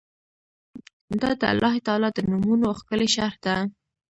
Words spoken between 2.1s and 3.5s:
د نومونو ښکلي شرح